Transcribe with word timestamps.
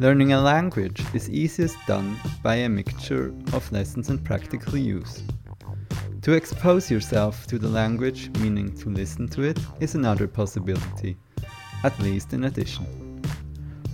Learning 0.00 0.32
a 0.32 0.40
language 0.40 1.04
is 1.12 1.28
easiest 1.28 1.76
done 1.86 2.16
by 2.42 2.54
a 2.54 2.70
mixture 2.70 3.34
of 3.52 3.70
lessons 3.70 4.08
and 4.08 4.24
practical 4.24 4.78
use. 4.78 5.22
To 6.22 6.32
expose 6.32 6.90
yourself 6.90 7.46
to 7.48 7.58
the 7.58 7.68
language, 7.68 8.30
meaning 8.38 8.74
to 8.78 8.88
listen 8.88 9.28
to 9.28 9.42
it, 9.42 9.58
is 9.78 9.94
another 9.94 10.26
possibility, 10.26 11.18
at 11.84 11.98
least 12.00 12.32
in 12.32 12.44
addition. 12.44 12.86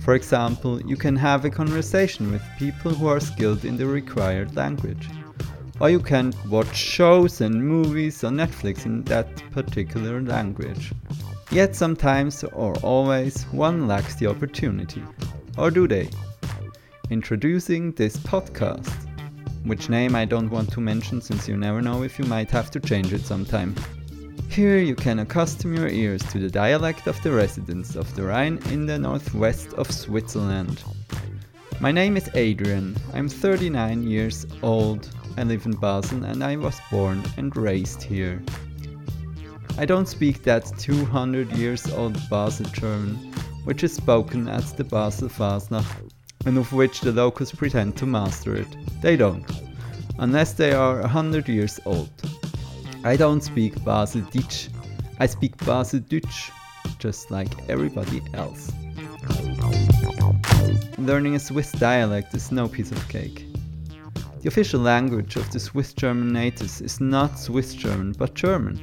For 0.00 0.14
example, 0.14 0.80
you 0.80 0.96
can 0.96 1.16
have 1.16 1.44
a 1.44 1.50
conversation 1.50 2.32
with 2.32 2.56
people 2.58 2.94
who 2.94 3.06
are 3.06 3.20
skilled 3.20 3.66
in 3.66 3.76
the 3.76 3.86
required 3.86 4.56
language. 4.56 5.06
Or 5.80 5.90
you 5.90 6.00
can 6.00 6.32
watch 6.48 6.74
shows 6.74 7.42
and 7.42 7.62
movies 7.62 8.24
on 8.24 8.36
Netflix 8.36 8.86
in 8.86 9.04
that 9.04 9.28
particular 9.50 10.22
language. 10.22 10.92
Yet 11.50 11.76
sometimes 11.76 12.42
or 12.42 12.74
always 12.76 13.42
one 13.52 13.86
lacks 13.86 14.14
the 14.14 14.28
opportunity. 14.28 15.02
Or 15.58 15.70
do 15.70 15.88
they? 15.88 16.08
Introducing 17.10 17.92
this 17.92 18.16
podcast, 18.16 18.92
which 19.64 19.88
name 19.88 20.14
I 20.14 20.24
don't 20.24 20.50
want 20.50 20.70
to 20.72 20.80
mention 20.80 21.20
since 21.20 21.48
you 21.48 21.56
never 21.56 21.82
know 21.82 22.02
if 22.02 22.18
you 22.18 22.24
might 22.24 22.50
have 22.50 22.70
to 22.72 22.80
change 22.80 23.12
it 23.12 23.22
sometime. 23.22 23.74
Here 24.48 24.78
you 24.78 24.94
can 24.94 25.18
accustom 25.18 25.76
your 25.76 25.88
ears 25.88 26.22
to 26.32 26.38
the 26.38 26.50
dialect 26.50 27.06
of 27.06 27.20
the 27.22 27.32
residents 27.32 27.96
of 27.96 28.14
the 28.14 28.24
Rhine 28.24 28.58
in 28.70 28.86
the 28.86 28.98
northwest 28.98 29.72
of 29.74 29.90
Switzerland. 29.90 30.82
My 31.80 31.92
name 31.92 32.16
is 32.16 32.28
Adrian, 32.34 32.96
I'm 33.14 33.28
39 33.28 34.04
years 34.04 34.46
old, 34.62 35.08
I 35.36 35.44
live 35.44 35.66
in 35.66 35.72
Basel 35.72 36.24
and 36.24 36.44
I 36.44 36.56
was 36.56 36.80
born 36.90 37.22
and 37.36 37.56
raised 37.56 38.02
here. 38.02 38.42
I 39.78 39.84
don't 39.86 40.06
speak 40.06 40.42
that 40.42 40.66
200 40.78 41.52
years 41.52 41.90
old 41.92 42.18
Basel 42.28 42.66
German, 42.66 43.32
which 43.64 43.84
is 43.84 43.94
spoken 43.94 44.48
as 44.48 44.72
the 44.72 44.84
Basel 44.84 45.28
Fasnacht, 45.28 46.10
and 46.46 46.56
of 46.58 46.72
which 46.72 47.00
the 47.00 47.12
locals 47.12 47.52
pretend 47.52 47.96
to 47.96 48.06
master 48.06 48.54
it. 48.56 48.68
They 49.00 49.16
don't, 49.16 49.44
unless 50.18 50.52
they 50.52 50.72
are 50.72 51.00
a 51.00 51.08
hundred 51.08 51.48
years 51.48 51.78
old. 51.84 52.10
I 53.04 53.16
don't 53.16 53.42
speak 53.42 53.82
Basel 53.84 54.22
Deutsch, 54.22 54.68
I 55.18 55.26
speak 55.26 55.56
Basel 55.64 56.00
Deutsch, 56.00 56.50
just 56.98 57.30
like 57.30 57.68
everybody 57.68 58.22
else. 58.34 58.72
Learning 60.98 61.34
a 61.34 61.40
Swiss 61.40 61.72
dialect 61.72 62.34
is 62.34 62.52
no 62.52 62.68
piece 62.68 62.90
of 62.92 63.08
cake. 63.08 63.46
The 64.40 64.48
official 64.48 64.80
language 64.80 65.36
of 65.36 65.50
the 65.50 65.60
Swiss 65.60 65.92
German 65.92 66.32
natives 66.32 66.80
is 66.80 67.00
not 67.00 67.38
Swiss 67.38 67.74
German 67.74 68.12
but 68.12 68.34
German 68.34 68.80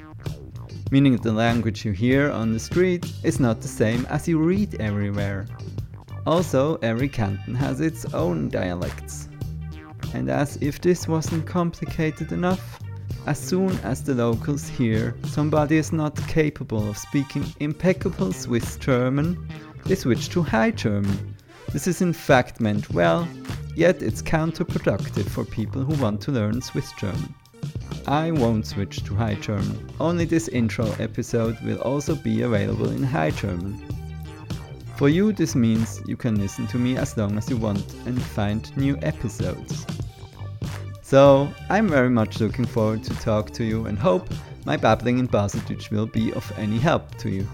meaning 0.92 1.18
the 1.18 1.32
language 1.32 1.84
you 1.86 1.92
hear 1.92 2.32
on 2.32 2.54
the 2.54 2.60
street 2.60 3.12
is 3.24 3.40
not 3.40 3.62
the 3.62 3.68
same 3.68 4.06
as 4.08 4.28
you 4.28 4.40
read 4.40 4.80
everywhere. 4.80 5.46
Also, 6.26 6.76
every 6.82 7.10
canton 7.10 7.56
has 7.56 7.82
its 7.82 8.06
own 8.14 8.50
dialects. 8.50 9.30
And 10.14 10.30
as 10.30 10.58
if 10.58 10.82
this 10.82 11.08
wasn't 11.08 11.46
complicated 11.46 12.32
enough, 12.32 12.80
as 13.26 13.38
soon 13.38 13.72
as 13.80 14.04
the 14.04 14.14
locals 14.14 14.68
hear 14.68 15.16
somebody 15.26 15.78
is 15.78 15.92
not 15.92 16.16
capable 16.28 16.90
of 16.90 16.98
speaking 16.98 17.46
impeccable 17.60 18.32
Swiss 18.32 18.78
German, 18.78 19.48
they 19.86 19.96
switch 19.96 20.30
to 20.30 20.42
High 20.42 20.72
German. 20.72 21.36
This 21.74 21.88
is 21.88 22.02
in 22.02 22.14
fact 22.14 22.62
meant 22.62 22.90
well, 22.92 23.28
yet 23.76 24.02
it's 24.02 24.22
counterproductive 24.22 25.28
for 25.28 25.44
people 25.44 25.84
who 25.84 26.02
want 26.02 26.22
to 26.22 26.32
learn 26.32 26.62
Swiss 26.62 26.94
German. 26.94 27.34
I 28.08 28.32
won't 28.32 28.66
switch 28.66 29.04
to 29.04 29.16
High 29.16 29.36
German, 29.36 29.90
only 30.00 30.24
this 30.24 30.48
intro 30.48 30.86
episode 30.98 31.60
will 31.62 31.82
also 31.82 32.16
be 32.16 32.44
available 32.44 32.90
in 32.90 33.04
High 33.04 33.32
German. 33.32 33.84
For 34.96 35.10
you 35.10 35.34
this 35.34 35.56
means 35.56 36.02
you 36.08 36.16
can 36.16 36.40
listen 36.40 36.68
to 36.68 36.78
me 36.78 36.96
as 36.96 37.18
long 37.18 37.38
as 37.38 37.50
you 37.50 37.58
want 37.58 37.94
and 38.06 38.22
find 38.22 38.76
new 38.78 38.98
episodes. 39.02 39.86
So 41.02 41.50
I'm 41.70 41.90
very 41.90 42.10
much 42.10 42.40
looking 42.40 42.66
forward 42.66 43.04
to 43.04 43.14
talk 43.16 43.52
to 43.52 43.66
you 43.66 43.88
and 43.88 44.00
hope 44.00 44.30
my 44.66 44.78
babbling 44.78 45.20
in 45.20 45.28
Baseldeutsch 45.28 45.92
will 45.92 46.08
be 46.08 46.32
of 46.34 46.50
any 46.58 46.78
help 46.78 47.14
to 47.20 47.30
you. 47.30 47.48